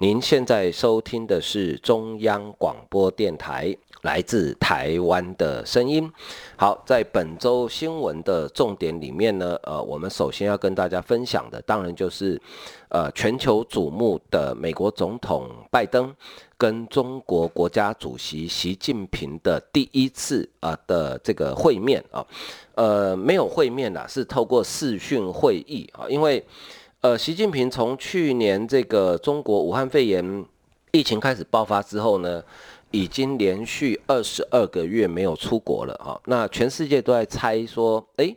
[0.00, 6.08] 您现在收听的是中央广播电台来自台湾的声音。
[6.56, 12.40] 好，在本周新闻的重点里面呢，呃，我们首先要跟大家分享的，当然就是，
[12.90, 16.14] 呃，全球瞩目的美国总统拜登
[16.56, 22.24] 跟中国国家主席习近平的第一次啊、的这个会面啊，
[22.76, 26.46] 呃，没有会面啦，是透过视讯会议啊，因为。
[27.00, 30.44] 呃，习近平从去年这个中国武汉肺炎
[30.90, 32.42] 疫情开始爆发之后呢，
[32.90, 36.20] 已经连续二十二个月没有出国了哈。
[36.24, 38.36] 那全世界都在猜说，诶，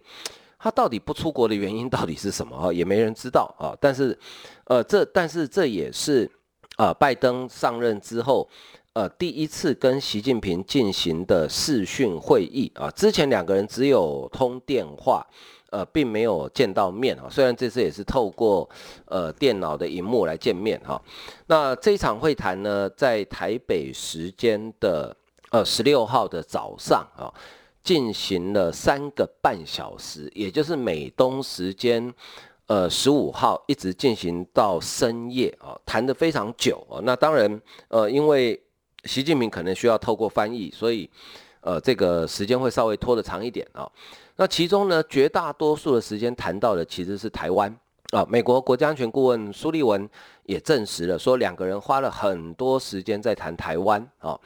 [0.59, 2.71] 他到底不出国的原因到底是什么哈？
[2.71, 3.73] 也没人知道啊。
[3.81, 4.15] 但是，
[4.65, 6.29] 呃，这但是这也是
[6.77, 8.47] 呃拜登上任之后，
[8.93, 12.91] 呃第一次跟习近平进行的视讯会议啊。
[12.91, 15.25] 之前两个人只有通电话。
[15.71, 18.69] 呃，并没有见到面啊，虽然这次也是透过
[19.05, 21.01] 呃电脑的荧幕来见面哈。
[21.47, 25.15] 那这场会谈呢，在台北时间的
[25.49, 27.31] 呃十六号的早上啊，
[27.81, 32.13] 进行了三个半小时，也就是美东时间
[32.67, 36.99] 呃十五号一直进行到深夜啊，谈得非常久啊。
[37.03, 38.61] 那当然呃，因为
[39.05, 41.09] 习近平可能需要透过翻译，所以
[41.61, 43.89] 呃这个时间会稍微拖得长一点啊。
[44.35, 47.73] 那其中呢，绝大多数的时间谈到的其实是台湾
[48.11, 48.25] 啊。
[48.27, 50.09] 美国国家安全顾问苏利文
[50.43, 54.39] 也证实了，说两个人花了很多时间在谈台湾啊。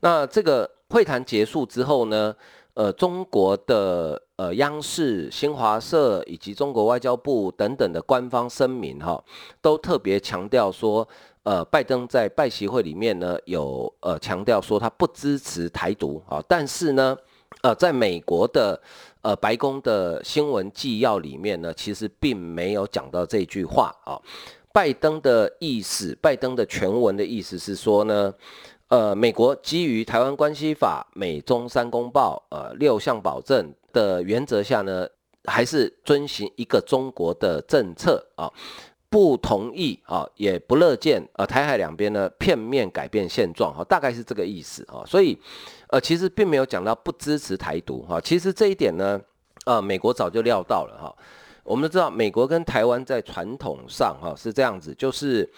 [0.00, 2.34] 那这个会谈结束之后呢，
[2.74, 9.22] 呃，中国的呃央视、新华社以及中国外交部等等的官方声明哈，
[9.60, 11.06] 都特别强调说，
[11.44, 17.16] 呃，拜登在拜习会里面呢有呃强调说他不支持台独啊，但是呢，
[17.62, 18.78] 呃，在美国的。
[19.24, 24.20] 呃，白宫的新闻纪要里面呢，其实并没有讲到这句话啊。
[24.70, 28.34] 拜登的意思，拜登的全文的意思是说呢，
[28.88, 35.08] 呃，美国基于《台湾关系法》、美中三公报、呃六项保证的原则下呢，
[35.44, 38.52] 还是遵循一个中国的政策啊，
[39.14, 45.38] 不同意啊，也不乐见呃台海两边呢片面改变现状哈，大概是这个意思啊，所以。
[45.90, 49.20] 呃，其实并没有讲到不支持台独哈，其实这一点呢，
[49.64, 51.14] 呃，美国早就料到了哈。
[51.62, 55.48] 我们都知道，美国跟台湾在传统上哈是这样子，就是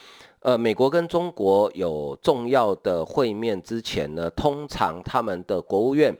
[0.40, 6.14] 呃，美国跟中国有重要的会面之前呢，通常他们的国务院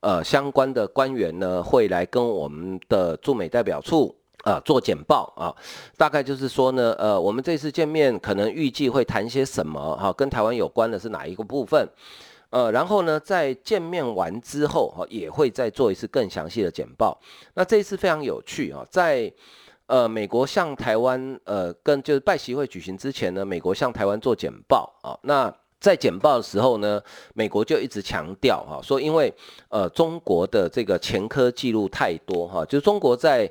[0.00, 4.12] 呃相关的官员呢会来跟我们的驻美代表处
[4.42, 5.54] 啊、做简报啊，
[5.96, 11.88] 大概就是说呢，呃，我们这次见面可能预计会谈些什么哈，跟台湾有关的是哪一个部分？
[12.50, 17.18] 呃，然后呢，在见面完之后，哈，也会再做一次更详细的简报。
[17.54, 19.32] 那这一次非常有趣啊，在
[19.86, 25.16] 呃美国向台湾，呃，跟就是拜习会举行之前呢，美国向台湾做简报啊。
[25.22, 27.00] 那在简报的时候呢，
[27.32, 29.32] 美国就一直强调哈，说因为
[29.68, 33.50] 呃中国的这个前科记录太多哈，就中国在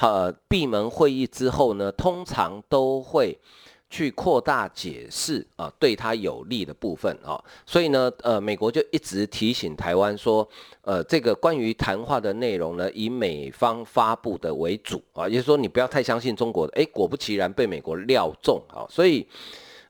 [0.00, 3.38] 呃闭门会议之后呢，通常都会。
[3.90, 10.46] 去扩大解释啊，对他有利的部分啊，所以呢，呃，美国就一直提醒台湾说，
[10.82, 19.26] 呃，这个关于谈话的内容呢，以美方发布的为主啊，也就是说，你不要太相信中国的，诶，果不其然被美国料中啊，所以，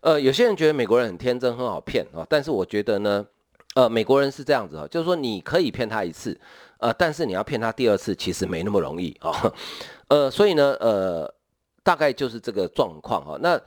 [0.00, 3.26] 呃，有些人觉得美国人很天真，很好骗啊，但是我觉得呢，
[3.74, 6.40] 呃，美国人是这样子啊，就是说你可以骗他一次，
[6.78, 9.52] 呃，但是你要骗他第二次，其实没那么容易啊，
[10.08, 11.32] 呃，所以呢，呃，
[11.82, 13.60] 大概就是这个状况哈，那。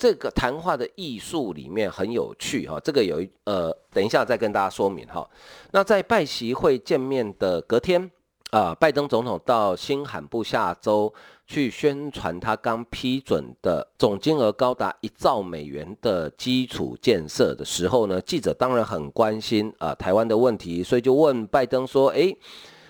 [0.00, 5.28] 这个谈话的艺术里面很有趣哈，这个有一呃，等一下再跟大家说明哈。
[5.72, 8.08] 那在拜习会见面的隔天
[8.52, 11.12] 啊，拜登总统到新罕布夏州
[11.48, 22.38] 去宣传他刚批准的总金额高达一兆美元的基础建设的时候呢，记者当然很关心啊台湾的问题，所以就问拜登说：“诶，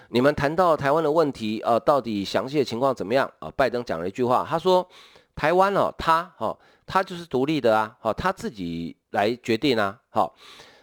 [0.09, 4.87] 你们谈到台湾的问题呃，到底详细的情况怎么样？”啊，拜登讲了一句话，他说
[5.35, 6.59] ：“台湾哦，他哦。”
[6.91, 10.35] 他就是独立的啊，好，他自己来决定啊，好，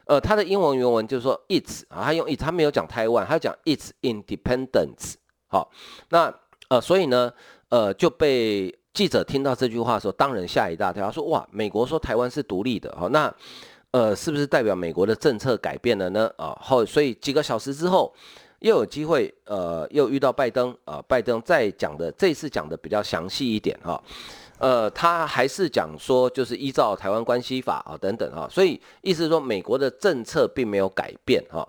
[0.06, 5.16] 呃，他的英文原文就是说 its 啊，他用 ‘it’，他没有讲台湾，他讲 its independence，
[5.48, 5.72] 好，
[6.10, 6.32] 那
[6.70, 7.34] 呃，所以呢，
[7.70, 13.34] 呃，就被记者听到这句话的时候，当然吓一大跳，他说哇，美国说台湾是独立的，好，那
[13.90, 16.32] 呃，是不是代表美国的政策改变了呢？
[16.38, 18.14] 啊，后所以几个小时之后，
[18.66, 24.02] 又有机会，呃，又遇到拜登，啊，拜登再讲的这次讲的比较详细一点哈，
[24.58, 31.68] 呃，他还是讲说就是依照台湾关系法啊等等啊，所以意思说美国的政策并没有改变哈。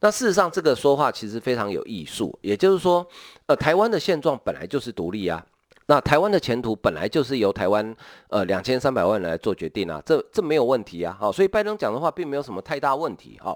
[0.00, 3.06] 那事实上这个说话其实非常有艺术，也就是说，
[3.44, 5.44] 呃，台湾的现状本来就是独立啊。
[5.84, 7.94] 那台湾的前途本来就是由台湾
[8.28, 13.54] 呃两千三百万人来做决定啊，这这没有问题啊，好，所以拜登讲的话并没有什么太大问题哈。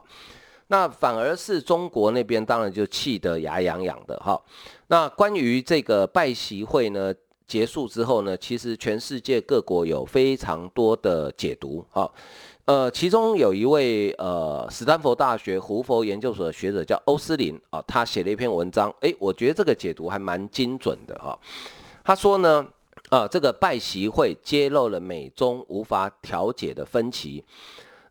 [0.72, 4.40] 那反而是中国那边当然就气得牙痒痒的哈。
[4.86, 7.12] 那关于这个拜习会呢
[7.46, 12.10] 结束之后呢，其实全世界各国有非常多的解读哈。
[12.64, 21.38] 呃，其中有一位呃斯坦福大学胡佛研究所的学者叫欧斯林啊，他写了一篇文章，诶，我觉得这个解读还蛮精准的哈。
[22.02, 22.66] 他说呢，
[23.10, 27.44] 呃，这个拜习会揭露了美中无法调解的分歧。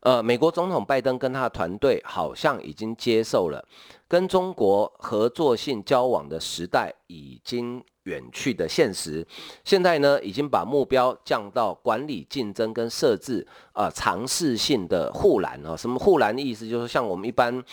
[0.02, 3.64] 呃，美国总统拜登跟他的团队好像已经接受了
[4.08, 9.26] 跟中国合作性交往的时代已经远去的现实。
[9.64, 15.76] 现在呢，已经把目标降到管理竞争跟设置呃尝试性的护栏啊。
[15.78, 16.68] 什么护栏的意思？
[16.68, 17.64] 就是像我们一般。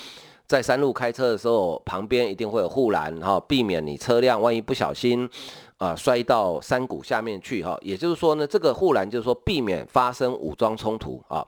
[0.46, 5.28] 在山路开车的时候，旁边一定会有护栏哈，避免你车辆万一不小心
[5.76, 7.76] 啊、摔到山谷下面去哈。
[7.82, 11.46] 也就是说呢，这个护栏就是说避免发生武装冲突啊。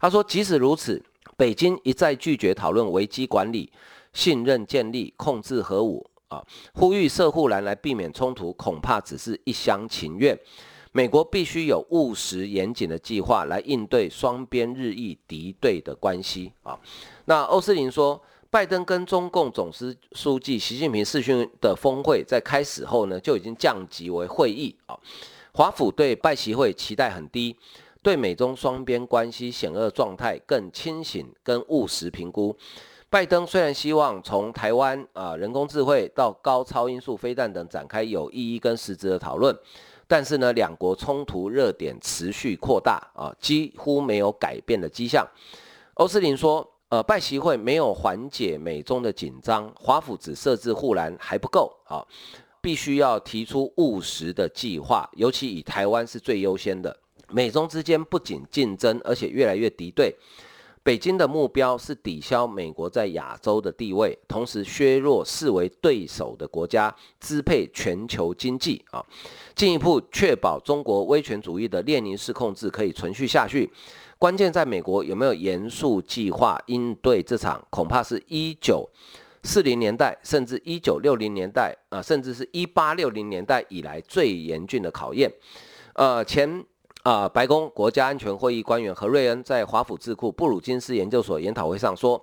[0.00, 1.02] 他说，即使如此，
[1.36, 3.70] 北京一再拒绝讨论危机管理、
[4.12, 10.38] 信任建立、控制核武啊，呼吁设护栏来避免冲突，恐怕只是一厢情愿。
[10.92, 16.78] 美国必须有务实严谨的计划来应对双边日益敌对的关系啊。
[17.24, 18.20] 那欧斯林说。
[18.50, 24.98] 拜登跟中共总书书记习近平视讯的峰会在开始后呢，就已经降级为会议啊。
[25.52, 27.54] 华府对拜习会期待很低，
[28.08, 32.56] 对美中双边关系险恶状态更清醒跟务实评估。
[33.10, 39.54] 拜登虽然希望从台湾啊人工智慧到高超音速飞弹等展开有意义跟实质的讨论，
[40.06, 45.28] 但是呢，两国冲突热点持续扩大啊，几乎没有改变的迹象。
[45.94, 46.66] 欧斯林说。
[46.90, 52.02] 呃，拜习会没有缓解美中的紧张，华府只设置护栏还不够啊，
[52.62, 56.98] 必须要提出务实的计划，尤其以台湾是最优先的。
[57.30, 60.14] 美中之间不仅竞争，而且越来越敌对。
[60.84, 69.04] 北京的目标是抵消美国在亚洲的地位，同时削弱视为对手的国家，支配全球经济啊，
[69.54, 73.70] 进一步确保中国威权主义的列宁式控制可以存续下去。
[74.18, 78.88] 关键在美国有没有严肃计划应对这场恐怕是一九
[79.42, 85.30] 四零年代甚至一九六零年代啊，甚至是一八六零年代以来最严峻的考验。
[85.92, 86.64] 呃，前
[87.08, 92.22] 啊白宫国家安全会议官员何瑞恩在华府智库布鲁金斯研究所研讨会上说，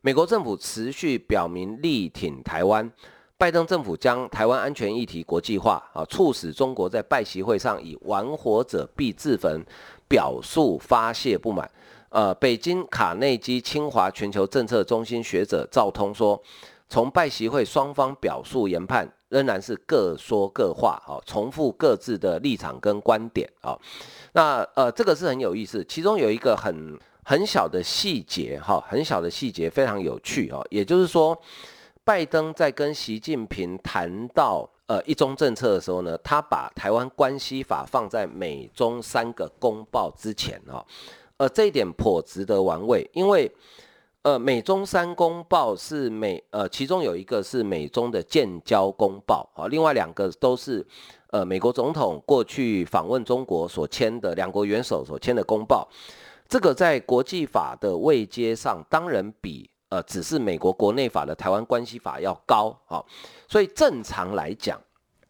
[0.00, 2.90] 美国政府持续表明力挺台湾，
[3.36, 9.62] 拜登政府将台湾安全议题国际化啊，促使中国在拜习会上以玩火者必自焚。
[10.08, 11.70] 表述发泄不满，
[12.10, 16.42] 呃，北京卡内基清华全球政策中心学者赵通说，
[16.88, 23.76] 从拜习会双方表述研判，仍然是各说各话，啊，重复各自的立场跟观点，啊，
[24.34, 31.36] 那呃，这个是很有意思，其中有一个很很小的细节，哈，很小的细节非常有趣，啊，也就是说，
[32.04, 34.68] 拜登在跟习近平谈到。
[34.88, 40.84] 呃，一中政策的时候呢，他把台湾关系法放在美中三个公报之前啊，
[41.38, 43.50] 呃，这一点颇值得玩味，因为
[44.22, 50.86] 呃，美中三公报是美呃，其中有一个是美中的建交公报啊，另外两个都是
[51.30, 55.88] 呃美国总统过去访问中国所签的两国元首所签的公报，
[56.48, 59.68] 这个在国际法的位阶上，当然比。
[59.92, 63.04] 呃，只是美国国内法的台湾关系法要高啊，
[63.46, 64.80] 所以正常来讲，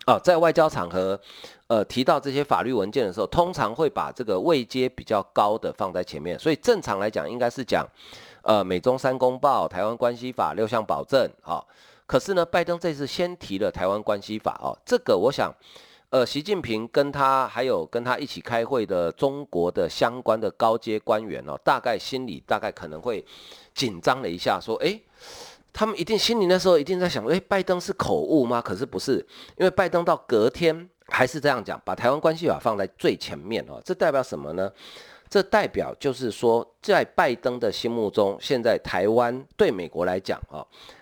[0.06, 1.20] 啊，在外交场合，
[1.66, 7.84] 呃，提到这些法律文件的时候，通常会把这个位阶比较高的放在前面，所以正常来讲，应该是讲，
[8.42, 11.64] 呃，美中三公报、台湾关系法六项保证啊。
[12.06, 15.52] 可是呢，拜登这次先提了台湾关系法哦，这个我想。
[16.10, 23.24] 呃，习近平跟他还有跟他一起开会的中国的相关的高阶官员哦，大概心里大概可能会
[23.72, 25.02] 紧张了一下，说，诶，
[25.72, 28.60] 他们一定心里那时候一定在想，诶，拜登是口误吗？
[28.60, 34.70] 可是不是，因为拜登到隔天还是这样讲，把台湾关系法放在最前面哦，这代表什么呢？
[35.32, 40.60] 这代表就是说，在拜登的心目中，现在台湾对美国来讲啊，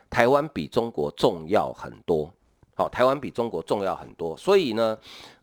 [0.09, 2.33] 台湾比中国重要很多。
[2.77, 4.97] 好，台湾比中国重要很多，所以呢，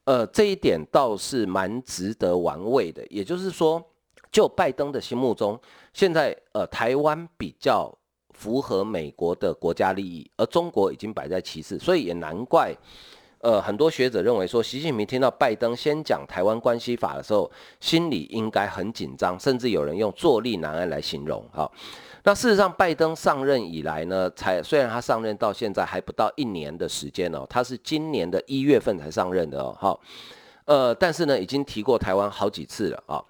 [0.05, 3.05] 呃，这一点倒是蛮值得玩味的。
[3.09, 3.83] 也就是说，
[4.31, 5.59] 就拜登的心目中，
[5.91, 7.93] 现在呃台湾比较
[8.35, 12.73] 符合美国的国家利益，而中国已经摆在其次，所以也难怪。
[13.39, 21.47] 呃，很多学者认为说，习近平听到拜登先讲台湾关系法的时候，心里应该很紧张，甚至有人用坐立难安来形容。
[21.53, 21.71] 哈，
[22.23, 29.77] 那事实上，拜登上任以来呢，才虽然他上任到现在还不到一年的时间哦，他是今年的一月份才上任的哦。
[29.79, 29.99] 哈，
[30.65, 33.23] 呃，但是呢，已经提过台湾好几次了啊。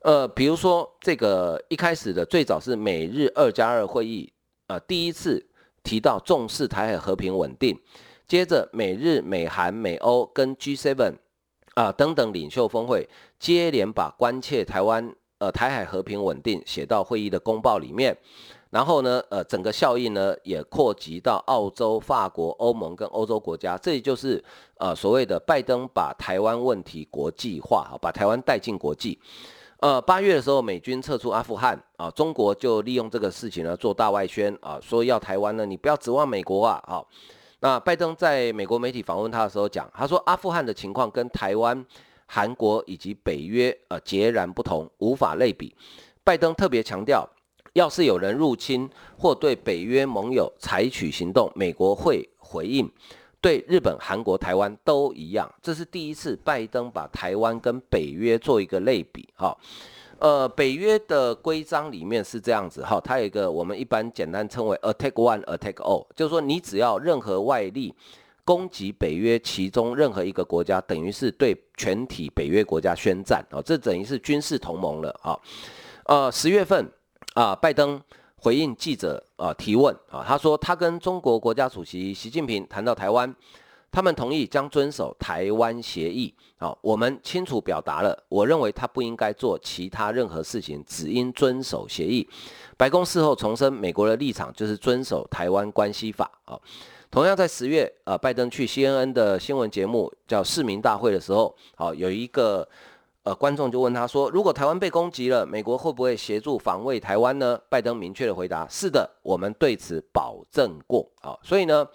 [0.00, 4.32] 呃，比如说这个一开始的最早是美日二加二会议，
[4.68, 5.46] 呃，第一次
[5.84, 7.78] 提到重视台海和平稳定。
[8.26, 11.14] 接着，美日、美韩、美欧跟 G7
[11.74, 18.16] 啊等等领袖峰会，接连把关切台湾呃台海和平稳定写到会议的公报里面。
[18.70, 23.76] 然后呢，呃，整个效应呢也扩及到澳洲、法国、欧盟跟欧洲国家。
[23.76, 24.42] 这就是
[24.78, 29.18] 呃所谓的拜登把台湾问题国际化，把台湾带进国际。
[29.80, 37.06] 呃，八月的时候，美军撤出阿富汗啊，中国就利用这个事情呢做大外宣啊，说要台湾呢，你不要指望美国啊，好。
[37.62, 41.86] 那拜登在美国媒体访问他的时候讲，他说阿富汗的情况跟台湾、
[42.26, 45.72] 韩国以及北约呃截然不同，无法类比。
[46.24, 47.24] 拜登特别强调，
[47.74, 52.90] 要是有人入侵或对北约盟友采取行动，美国会回应。
[53.40, 59.56] 对日本、韩国、台湾都一样，这是第一次拜登把台湾跟北约做一个类比，哈。
[60.22, 67.92] 呃，北约的规章里面是这样子哈，它有一个我们一般简单称为 attack one, attack all，就是说你只要任何外力
[68.44, 75.36] 攻击北约其中任何一个国家，等于是对全体北约国家宣战啊，这等于是军事同盟了啊。
[76.04, 76.88] 呃，十月份
[77.34, 78.00] 啊，拜登
[78.36, 83.34] 回应记者啊提问啊，他说他跟中国国家主席习近平谈到台湾。
[83.92, 86.34] 他们同意将遵守台湾协议。
[86.56, 92.26] 好，我们清楚表达了，我认为他不应该做其他任何事情，只应遵守协议。
[92.78, 96.30] 白宫事后重申，美国的立场就是遵守台湾关系法。
[96.46, 96.58] 啊，
[97.10, 102.66] 同样在十月，呃，拜登去 CNN 的新闻节目叫《市民大会》的时候，好，有一个
[103.24, 107.60] 呃观众就问他说，如果台湾被攻击了，美国会不会协助防卫台湾呢？
[107.68, 111.06] 拜登明确的回答，是的，我们对此保证过。
[111.20, 111.86] 好，所以呢。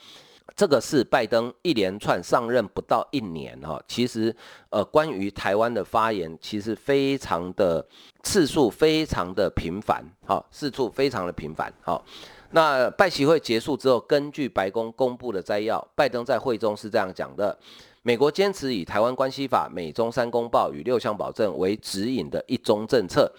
[0.58, 4.36] 这个是拜登一连串上任不到一年哈，其实
[4.72, 7.88] 呃关于台湾的发言其实非常的
[8.24, 12.04] 次数非常的频繁哈，次数非常的频繁哈。
[12.52, 17.56] 那拜习会结束之后，根据白宫公布的摘要，拜登在会中是这样讲的：
[18.02, 23.32] 美国坚持以台湾关系法、美中三公报与六项保证为指引的一中政策。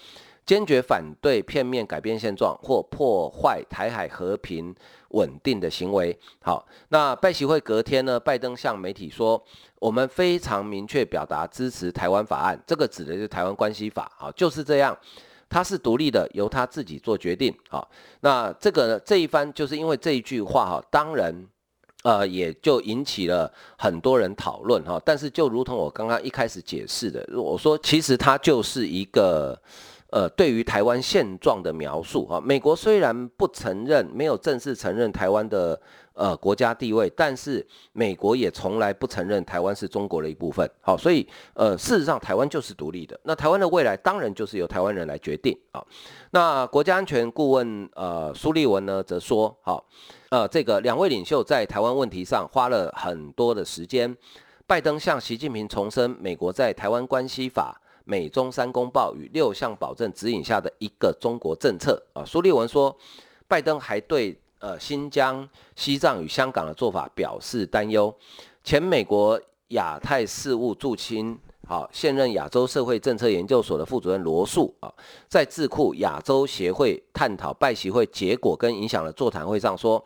[0.47, 4.75] 坚决反对片面改变现状或破坏台海和平
[5.09, 6.17] 稳定的行为。
[6.43, 9.43] 好，那拜习会隔天呢，拜登向媒体说，
[9.79, 14.11] 我们非常明确表达支持台湾法案，这个指的是台湾关系法。
[14.17, 14.97] 好，就是这样，
[15.49, 17.55] 他是独立的，由他自己做决定。
[17.69, 21.47] 好，那这个，这一番就是因为这一句话哈，当然，
[22.03, 25.01] 呃，也就引起了很多人讨论哈。
[25.05, 29.61] 但是就如同我刚刚一开始解释的，我说其实他就是一个。
[30.11, 35.79] 呃，对于台湾现状的描述啊，美国虽然不承认，没有正式承认台湾的
[36.15, 40.67] 呃国家地位，但是美国也从来不承认台湾是中国的一部分。
[40.81, 43.21] 好，所以呃，事实上台湾就是独立的。
[43.25, 45.85] 那台湾的未来当然就是由台湾人来决定啊。
[46.31, 49.87] 那国家安全顾问呃苏立文呢则说，好，
[50.31, 54.17] 呃，这个两位领袖在台湾问题上花了很多的时间。
[54.67, 57.79] 拜登向习近平重申美国在台湾关系法。
[58.11, 62.97] 美中三公报与六项保证指引下的一个中国政策啊，苏立文说，
[63.47, 65.47] 拜登还对呃新疆、
[65.77, 68.13] 西藏与香港的做法表示担忧。
[68.65, 69.39] 前美国
[69.69, 74.91] 亚太事务驻青，好，现任亚洲社会政策研究所的副主任罗素啊，
[75.29, 80.03] 在智库亚洲协会探讨拜习会结果跟影响的座谈会上说，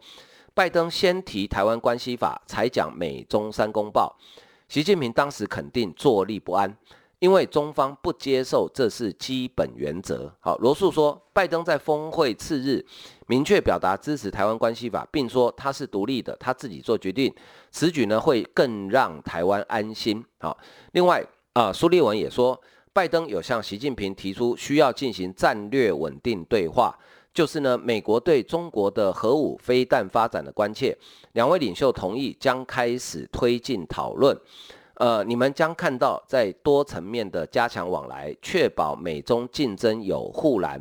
[0.55, 4.19] 拜登先提台湾关系法，才讲美中三公报。
[4.69, 6.77] 习近平当时肯定坐立不安。
[7.23, 10.29] 因为中方不接受，这是基本原则。
[10.41, 12.85] 好，罗素说，拜登在峰会次日
[13.29, 17.33] 明确表达支持台湾关系法，并说他是独立的，他自己做决定。
[17.71, 20.25] 此举呢，会更让台湾安心。
[20.41, 20.59] 好，
[20.95, 22.61] 另外啊，苏立文也说，
[22.93, 26.93] 拜登有向习近平提出需要进行战略稳定对话，
[27.33, 30.99] 就是呢，美国对中国的核武飞弹发展的关切。
[31.35, 34.37] 两位领袖同意将开始推进讨论。
[35.03, 40.81] 呃，你们将看到在多层面的加强往来，确保美中竞争有护栏。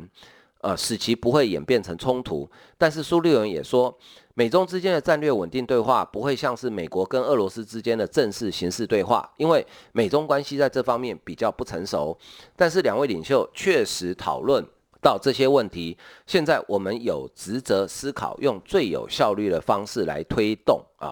[0.60, 2.48] 呃，使其不会演变成冲突。
[2.78, 3.92] 但是苏立文也说，
[4.34, 12.16] 美中之间的战略稳定对话不会像是美国跟俄罗斯之间的正式形式对话，因为美中关系在这方面比较不成熟。
[12.54, 14.64] 但是两位领袖确实讨论
[15.00, 15.98] 到这些问题。
[16.28, 21.10] 现在我们有职责思考，用最有效率的方式来推动啊。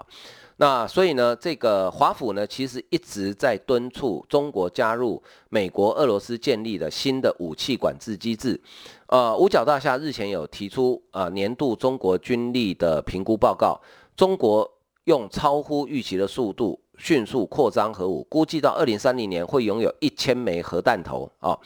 [0.61, 8.61] 那所以呢，这个华府呢，其实一直在敦促中国加入美国、俄罗斯建立的新的武器管制机制。
[9.07, 13.81] 呃，五角大厦日前有提出呃年度中国军力的评估报告，
[14.15, 14.71] 中国
[15.05, 21.57] 用超乎预期的速度迅速扩张核武，估计到二零三零年会拥有一千枚核弹头啊、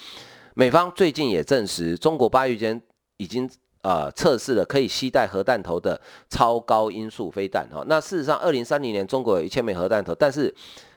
[0.54, 2.82] 美方最近也证实，中国八月间
[3.18, 3.50] 已经。
[3.86, 7.84] 呃，测试了可以携带核弹头的超高音速飞弹哈。
[7.86, 10.52] 那事实上，二零三零年中国有一千枚核弹头，但是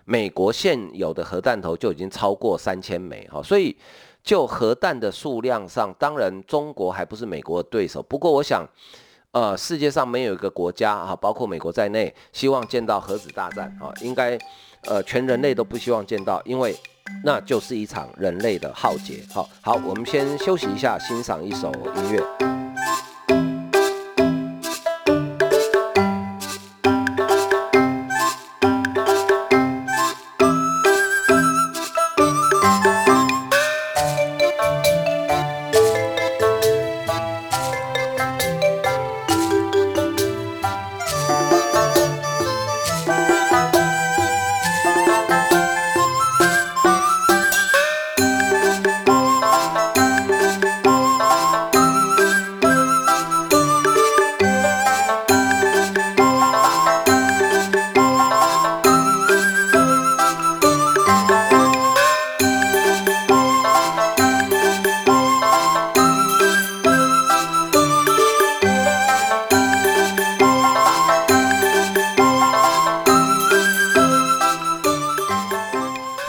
[0.07, 3.43] 美国现有的核弹头就已经超过三千枚哈。
[3.43, 3.77] 所以
[4.23, 8.03] 就核弹的数量上，当然中国还不是美国的对手。
[8.03, 8.67] 不过我想，
[9.33, 13.93] 呃，世界上没有一个国家哈，包括美国在内，希望见到核子大战啊。
[14.01, 14.39] 应该
[14.87, 16.75] 呃，全人类都不希望见到，因为
[17.23, 19.23] 那就是一场人类的浩劫。
[19.31, 22.58] 好，好，我们先休息一下，欣赏一首音乐。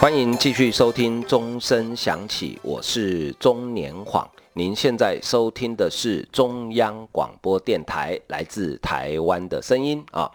[0.09, 4.27] 欢迎继续收听钟声响起，我是钟年晃。
[4.53, 10.27] 您现在收听的是中央广播电台来自台湾的声音啊。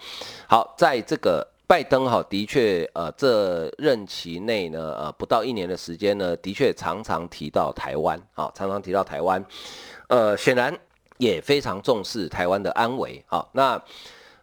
[0.46, 9.44] 好，在这个拜登哈，的确呃，这任期内呢，呃，不到一年的时间呢，的确常常提到台湾啊，常常提到台湾，
[10.06, 10.72] 呃，显然
[11.18, 13.44] 也非常重视台湾的安危啊。
[13.50, 13.82] 那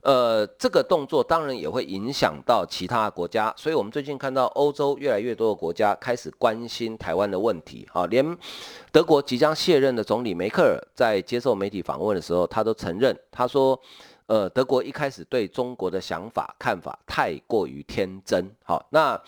[0.03, 7.87] 呃，这个动作当然也会影响到其他国家，所以我们最近看到欧洲越来越多的国家开始关心台湾的问题。
[7.93, 8.35] 啊，连
[8.91, 13.79] 德国即将卸任的总理梅克尔在接受媒体访问的时候，他都承认，他说，
[14.25, 18.49] 呃，德国一开始对中国的想法看法太过于天真。
[18.63, 19.21] 好，那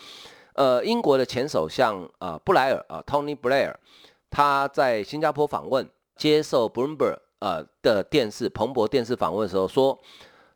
[0.54, 3.76] 呃，英国的前首相啊、呃、布莱尔啊 Tony Blair，
[4.32, 10.00] 他在新加坡访问，接受 Bloomberg 呃的电视彭博电视访问的时候说。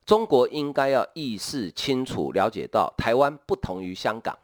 [0.08, 4.36] 中国应该要意识清楚，了解到台湾不同于香港，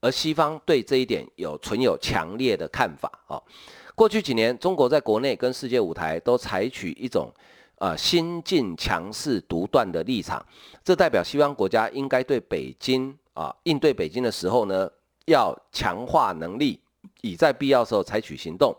[0.00, 3.42] 而西方对这一点有存有强烈的看法啊。
[3.96, 7.28] 过去几年，中国在国内跟世界舞台都采取一种
[7.78, 10.40] 呃新进强势独断的立场，
[10.84, 14.88] 这代表西方国家应该对北京啊应对北京的时候呢，
[15.26, 16.78] 要强化能力，
[17.22, 18.72] 以在必要时候采取行动。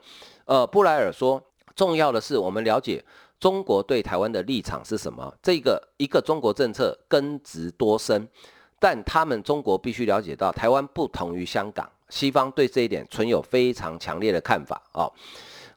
[0.46, 1.44] 呃，布莱尔说，
[1.76, 3.04] 重要的是我们了解。
[3.40, 5.34] 中国对台湾的立场是什么？
[5.42, 8.28] 这个一个中国政策根植多深，
[8.80, 15.14] 但他们中国必须了解到，台湾不同于香港，西方对这一点存有非常强烈的看法啊、哦。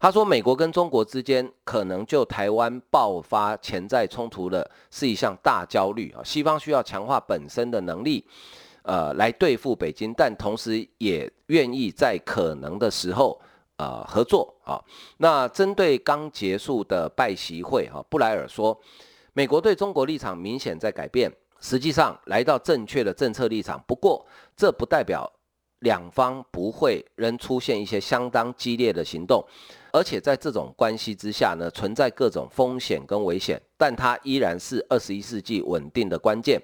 [0.00, 6.20] 他说，美国跟中国之间可能就台湾爆发潜在冲突的是一项大焦虑啊。
[6.24, 8.26] 西方需要强化本身的能力，
[8.82, 13.40] 呃，来对付北京，但同时也愿意在可能的时候。
[13.82, 14.80] 呃，合作啊。
[15.16, 18.78] 那针对刚结束的拜习会哈，布莱尔说，
[19.32, 23.82] 美国对中国立场明显在改变，实际上来到正确的政策立场。
[23.84, 24.24] 不过，
[24.56, 25.28] 这不代表
[25.80, 29.44] 两方不会仍出现一些相当激烈的行动，
[29.92, 36.62] 而且在这种关系之下呢，存在各种风险跟危险，但它依然是二十一世纪稳定的关键。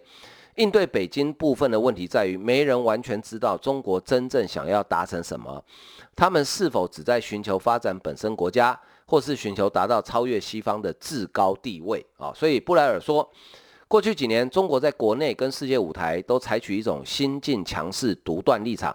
[0.58, 5.64] 应对北京部分的问题在于，没人完全知道中国真正想要达成什么。
[6.16, 12.32] 他们是否只在寻求发展本身国家，或是寻求达到超越西方的至高地位啊？
[12.34, 13.30] 所以布莱尔说，
[13.86, 18.94] 过去几年中国在国内跟世界舞台都采取一种新进强势独断立场，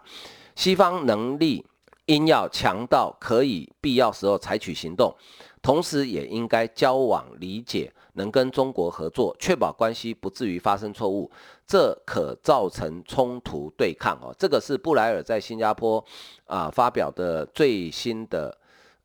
[0.55, 1.65] 西方能力
[2.07, 5.15] 应要强到可以必要时候采取行动，
[5.61, 11.31] 同时也应该交往理解，能跟中国合作，确保关系不至于发生错误。
[11.65, 16.03] 这可造成冲突对抗哦，这个是布莱尔在新加坡
[16.45, 18.55] 啊、发表的最新的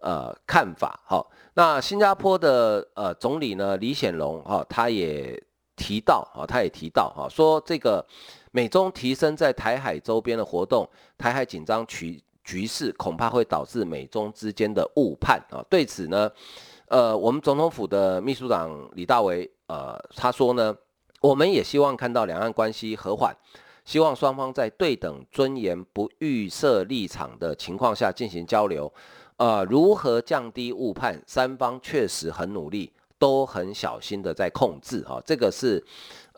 [0.01, 1.01] 呃看法。
[1.07, 5.41] 好，那新加坡的呃总理呢李显龙哈，他也
[5.77, 8.05] 提到啊，他也提到哈，说这个
[8.51, 15.65] 美中提升在台海周边的活动，台海紧张局局势恐怕会导致美中之间的误判啊。
[15.71, 16.31] 对此呢，
[16.89, 20.75] 呃，我们总统府的秘书长李大为呃他说呢，
[21.21, 23.35] 我们也希望看到两岸关系和缓。
[23.85, 28.93] 希望双方在对等、尊严、不预设立场的情况下进行交流。
[29.39, 31.23] 呃，如何降低误判？
[31.27, 35.03] 三方确实很努力，都很小心的在控制。
[35.05, 35.83] 哈、这个是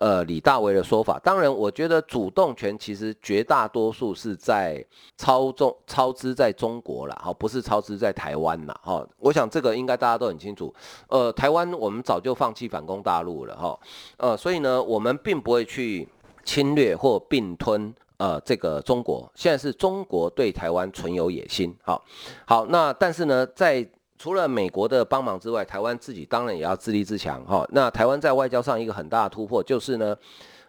[0.01, 1.17] 呃李大为的说法。
[1.23, 4.85] 当然，我觉得主动权其实绝大多数是在
[5.17, 8.81] 操纵、操之在中国了，哈、不是操之在台湾了。
[8.83, 10.75] 哈、我想这个应该大家都很清楚。
[11.07, 13.57] 呃，台湾我们早就放弃反攻大陆了。
[13.57, 13.79] 哈、
[14.17, 16.09] 呃，所以呢，我们并不会去。
[16.43, 21.73] 侵略或并吞，呃，这个中国现在是中国对台湾存有野心。
[21.83, 22.03] 好，
[22.47, 23.87] 好，那但是呢，在
[24.21, 27.43] 除了美国的帮忙之外，台湾自己当然也要自立自强。
[27.47, 30.15] 哈，那台湾在外交上一个很大的突破就是呢，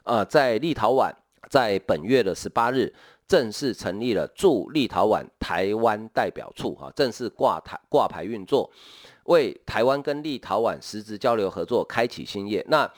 [0.04, 1.12] 呃，在立陶宛
[1.50, 2.94] 在本月的十八日
[3.28, 8.72] 正式成立了驻立陶宛台湾代表处，哈，正式挂台挂牌运作，
[9.26, 12.66] 为台湾跟立陶宛实质交流合作开启新页。
[12.70, 12.90] 那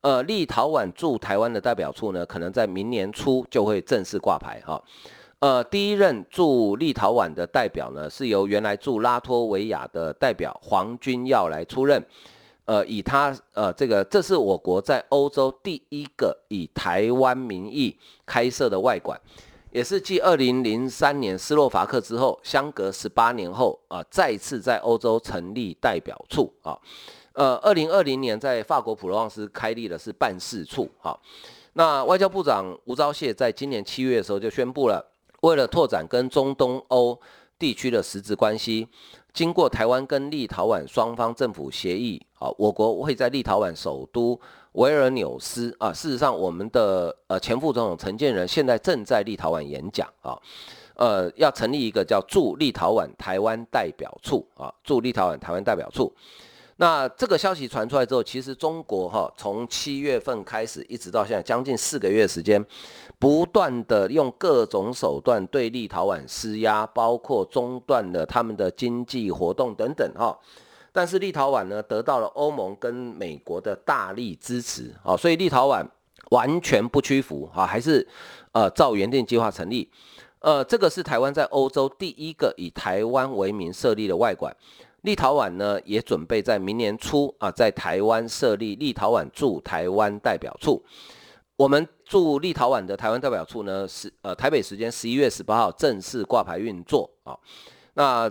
[0.00, 4.82] 呃，立陶宛驻台湾的代表处呢，可能在明年初就会正式挂牌哈。
[5.40, 12.04] 呃，第一任驻立陶宛的代表呢，是由原来驻拉脱维亚的代表黄君耀来出任。
[12.66, 19.18] 呃，以他呃这个，这是我国在欧洲第一个以台湾名义开设的外馆，
[19.72, 26.78] 也是继二零零三年斯洛伐克之后，相隔十八年后啊，呃，再次在欧洲成立代表处啊。
[27.32, 30.88] 呃，二零二零年在法国普罗旺斯开立的是办事处。
[31.00, 31.18] 啊，
[31.72, 35.04] 那外交部长吴钊燮在今年七月的时候就宣布了，
[35.40, 37.18] 为了拓展跟中东欧
[37.58, 38.88] 地区的实质关系，
[39.32, 44.38] 经过台湾跟立陶宛双方政府协议，啊，我国会在立陶宛首都
[44.72, 50.38] 维尔纽斯啊，事实上我们的呃前副总统陈建仁现在正在立陶宛演讲啊，
[50.94, 56.12] 呃，要成立一个叫驻立陶宛台湾代表处啊，驻立陶宛台湾代表处。
[56.80, 62.64] 那这个消息传出来之后，其实中国哈从七月份开始一直到现在将近四个月时间，
[63.18, 70.34] 不断的用各种手段对立陶宛施压，包括中断了他们的经济活动等等哈。
[70.90, 75.86] 但是立陶宛呢得到了欧盟跟美国的大力支持啊，所以立陶宛
[76.30, 78.08] 完全不屈服哈，还是
[78.52, 79.86] 呃照原定计划成立。
[80.38, 84.56] 呃，这个是台湾在欧洲第一个以台湾为名设立的外馆。
[85.02, 90.82] 立陶宛呢，也准备在明年初啊，在台湾设立立陶宛驻台湾代表处。
[91.56, 97.36] 我们驻立陶宛的台湾代表处呢，是呃台北时间十一月十八号正式挂牌运作啊。
[97.94, 98.30] 那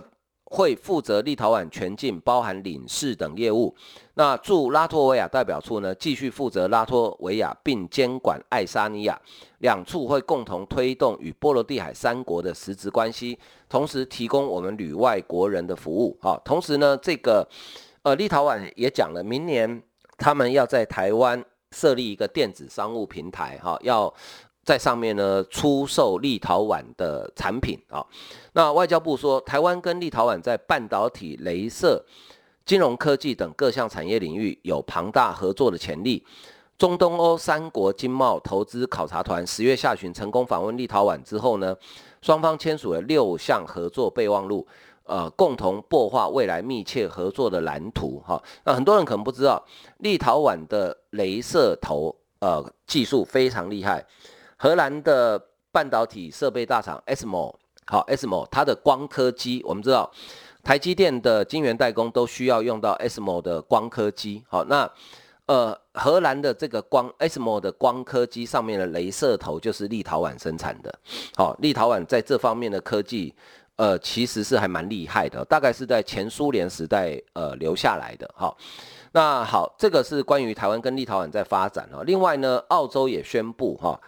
[0.52, 3.72] 会负责立陶宛全境，包含领事等业务。
[4.14, 9.18] 那驻拉脱维亚代表处呢，继续负责拉脱维亚，并监管爱沙尼亚。
[9.58, 16.18] 两处会共同推动与波罗的海三国的实质关系，同时提供我们旅外国人的服务。
[16.20, 17.48] 好，同时呢，这个
[18.02, 19.80] 呃，立陶宛也讲了，明年
[20.18, 24.12] 他们要在台湾设立一个电子商务平台，哈，要。
[24.70, 28.06] 在上面呢，出售立陶宛的产品啊。
[28.52, 32.00] 那外交部说，台湾跟立陶宛在半导体、镭射、
[32.64, 36.24] 金融科技等各项产业领域有庞大合作的潜力。
[36.78, 41.74] 中东欧三国经贸投资考察团十月下旬成功访问立陶宛之后呢，
[42.22, 44.64] 双方签署了六项合作备忘录，
[45.02, 48.22] 呃，共同擘画未来密切合作的蓝图。
[48.24, 49.66] 哈，那很多人可能不知道，
[49.98, 54.06] 立陶宛的镭射头呃技术非常厉害。
[54.62, 55.42] 荷兰的
[55.72, 57.54] 半导体设备大厂 ASML，
[57.86, 60.10] 好 ASML，它的光刻机，我们知道
[60.62, 64.86] 台积电的晶圆代工都需要用到 ASML 的光刻机，好，那
[65.46, 70.94] 呃荷兰的这个光 ASML 的光刻机上面的镭射头就是立陶宛生产的，
[71.36, 73.34] 好，立陶宛在这方面的科技，
[73.76, 78.54] 呃其实是还蛮厉害的，大概是在前苏联时代呃留下来的，好，
[79.12, 83.98] 那好，这个是关于台湾跟立陶宛在发展啊，另外呢，澳洲也宣布哈。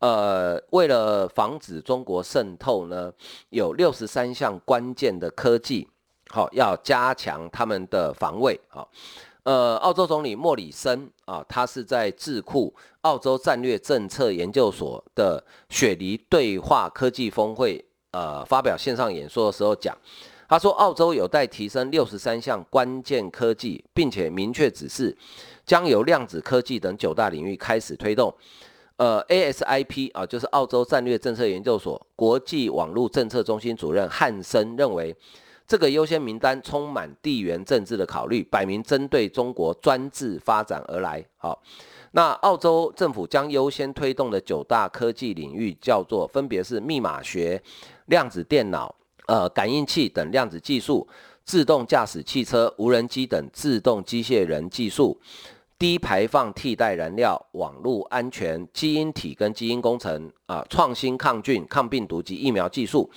[0.00, 3.12] 呃，为了防止中国渗透呢，
[3.50, 5.86] 有六十三项关键的科技，
[6.30, 8.58] 好，要加强他们的防卫。
[8.68, 8.90] 好，
[9.42, 19.94] 呃，澳洲总理莫里森啊，他是在智库澳洲战略政策研究所的雪梨对话科技峰会，呃，发表线上演说的时候讲，
[20.48, 25.14] 他说，澳洲有待提升六十三项关键科技，并且明确指示，
[25.66, 28.34] 将由量子科技等九大领域开始推动。
[29.00, 35.16] 呃，ASIP 啊，就是澳洲战略政策研究所国际网络政策中心主任汉森认为，
[35.66, 41.24] 这个优先名单充满地缘政治的考虑，摆明针对中国专制发展而来。
[41.38, 41.62] 好，
[42.10, 47.62] 那澳洲政府将优先推动的九大科技领域叫做，分别是密码学、
[48.08, 48.94] 量子电脑、
[49.28, 51.08] 呃感应器等量子技术、
[51.46, 55.18] 自动驾驶汽车、无人机等自动机械人技术、
[55.80, 63.10] 低排放替代燃料、网络安全、基因体跟基因工程啊、创新抗菌、抗病毒及疫苗技术。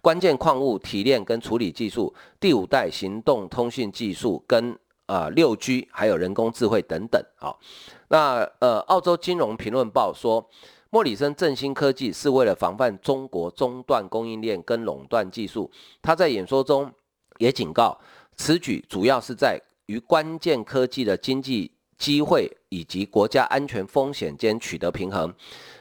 [0.00, 4.74] 关键矿物提炼跟处理技术，第五代行动通讯技术跟
[5.04, 7.22] 啊六 G，还有人工智慧等等。
[7.36, 7.60] 好，
[8.08, 10.48] 那呃，澳洲金融评论报说，
[10.88, 15.70] 莫里森振兴科技是为了防范中国中断供应链跟垄断技术。
[16.00, 16.90] 他在演说中
[17.36, 18.00] 也警告，
[18.38, 25.32] 此举主要是在于关键科技的经济机会以及国家安全风险间取得平衡。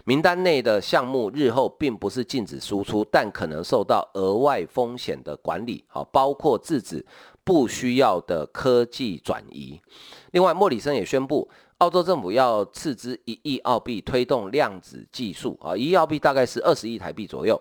[0.03, 7.03] 名单内的项目日后并不是禁止输出，但可能受到额外风险的管理，好，包括制止
[7.43, 9.81] 不需要的科技转移。
[10.31, 11.49] 另外，莫里森也宣布，
[11.79, 17.59] 澳洲政府要斥资一亿澳币推动量子技术，啊，一亿澳币大概是二十亿台币左右，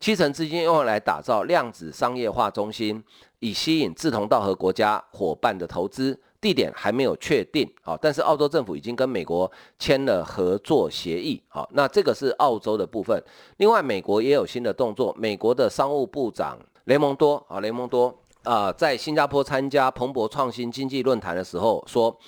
[0.00, 3.04] 七成资金用来打造量子商业化中心，
[3.40, 6.18] 以吸引志同道合国家伙伴的投资。
[6.42, 13.22] 地点还没有确定，好，但是澳洲政府已经跟美国签了合作协议，好，那这个是澳洲的部分。
[13.58, 22.18] 另外，美国也有新的动作，美国的商务部长雷蒙多啊，雷蒙多啊，在新加坡参加彭博创新经济论坛的时候说，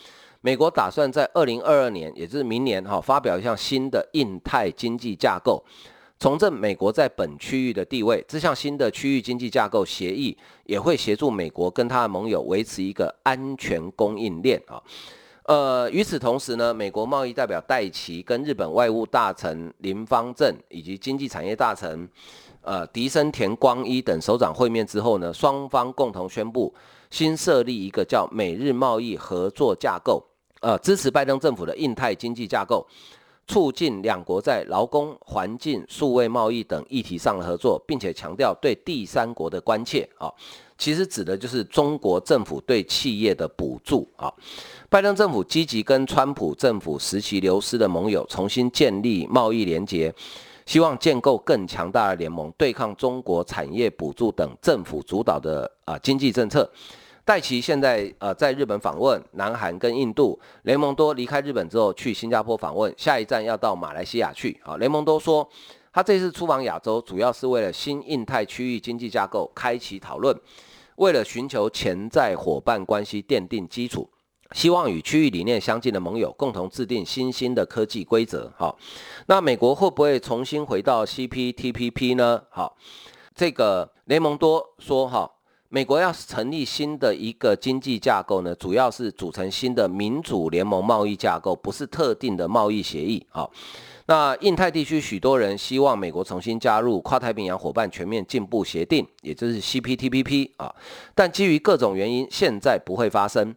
[0.40, 5.61] 美国打算在二零二二年，也就是明年，哈，发表一项新的印太经济架构。
[6.25, 10.35] 重振美国在本区域的地位，这项新的区域经济架构协议
[10.65, 14.83] 也会协助美国跟他的盟友维持一个安全供应链啊。
[15.43, 22.09] 呃，与此同时呢，美国贸易代表戴琪跟日本外务大臣林芳正以及经济产业大臣
[22.63, 26.75] 呃迪生田光一等首长会面之后呢，双方共同宣布
[27.11, 30.25] 新设立一个叫美日贸易合作架构，
[30.63, 32.87] 呃，支持拜登政府的印太经济架构。
[33.46, 40.33] 促进两国在劳工、环境、数位贸易等议题上的合作，并且强调对第三国的关切啊，
[40.78, 44.33] 其实指的就是中国政府对企业的补助啊。
[44.88, 50.14] 拜登政府积极跟川普政府时期流失的盟友重新建立贸易连结，
[50.64, 56.70] 希望建构更强大的联盟，对抗中国产业补助等政府主导的啊经济政策。
[57.25, 60.39] 戴琪现在呃在日本访问，南韩跟印度。
[60.65, 64.61] 雷蒙多离开日本之后去新加坡访问，下一站要到马来西亚去。
[64.63, 65.49] 好，雷蒙多说，
[65.91, 70.39] 他这次出访亚洲，主要是为了新印太区域经济架构开启讨论，
[70.97, 74.07] 为了寻求潜在伙伴关系奠定基础，
[74.53, 78.53] 希望与区域理念相近的盟友共同制定新兴的科技规则。
[78.59, 78.79] 好，
[79.29, 82.43] 那美国会不会重新回到 CPTPP 呢？
[82.51, 82.77] 好，
[83.35, 85.31] 这个雷蒙多说哈。
[85.70, 93.27] 美国要成立新的一个经济架构呢，主要是组成新的民主联盟贸易架构，不是特定的贸易协议。
[93.29, 93.50] 好，
[94.07, 100.72] 那印太地区许多人希望美国重新加入跨太平洋伙伴全面进步协定，也就是 CPTPP 啊，
[101.12, 103.53] 但基于各种原因，现在不会发生。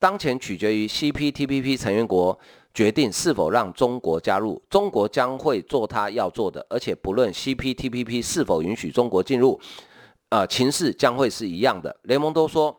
[0.00, 2.36] 当前取决于 CPTPP 成员国
[2.74, 9.60] 决定是否让中国加入，中国将会做他要做的，而且不论 CPTPP 是否允许中国进入。
[10.30, 11.94] 啊、情势将会是一样的。
[12.04, 12.74] 雷蒙多说，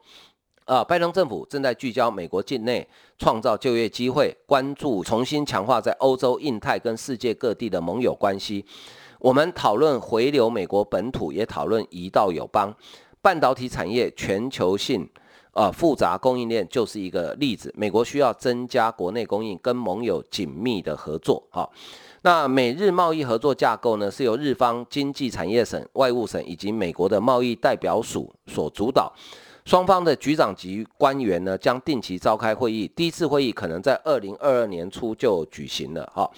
[0.65, 2.87] 啊、拜登政府正在聚焦美国境内
[3.19, 8.65] 创造就业机会，关注重新强化在欧洲、印太跟世界各地的盟友关系。
[9.19, 12.73] 我们讨论回流美国本土，也讨论移到友邦。
[13.21, 15.07] 半导体产业全球性
[15.51, 17.71] 啊、复杂供应链就是一个例子。
[17.77, 21.45] 美国需要增加国内供应，跟盟友紧密的合作。
[21.51, 21.69] 哈。
[22.23, 29.11] 那美日贸易合作架构呢，是由日方经济产业省、外务省以及美国的贸易代表署所主导。
[29.65, 32.87] 双方的局长级官员呢，将定期召开会议。
[32.95, 36.03] 第一次会议可能在二零二二年初就举行了。
[36.15, 36.29] 哈，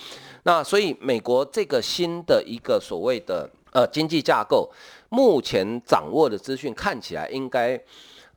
[0.43, 4.71] 那所以美国这个新的一个所谓的呃经济架构，
[5.09, 7.77] 目前掌握的资讯看起来应该。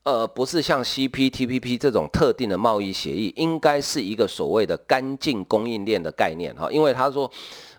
[0.06, 6.70] 呃，不是像 CPTPP 这种特定的贸易协议，应该是一个所谓的干净供应链的概念哈。
[6.70, 7.28] 因为他说，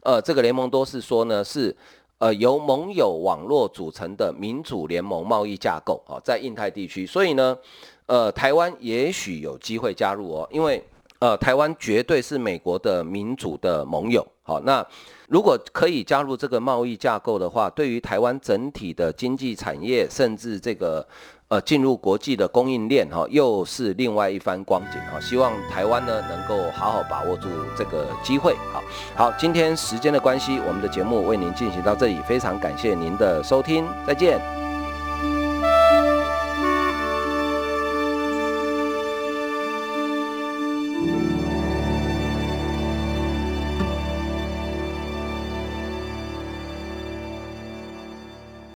[0.04, 1.74] 呃，这个联盟多是说呢，是
[2.18, 7.58] 呃由盟友网络组成的民主联盟贸易架构啊，在印太地区，所以呢，
[8.08, 10.84] 呃，台湾也许有机会加入哦，因为
[11.20, 14.28] 呃，台湾绝对是美国的民主的盟友。
[14.44, 14.86] 好，那
[15.30, 21.08] 如果可以加入这个贸易架构的话，对于台湾整体的经济产业，甚至这个。
[21.50, 25.18] 呃，进入国际的供应链哈，又是另外一番光景哈。
[25.20, 28.54] 希望台湾呢能够好好把握住这个机会。
[28.74, 28.84] 好，
[29.16, 34.67] 好，今天时间的关系，我们的节目为您进行到这里，非常感谢您的收听，再见。